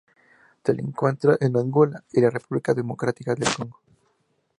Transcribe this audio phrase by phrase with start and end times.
[0.65, 3.79] Se le encuentra en Angola y la República Democrática del Congo.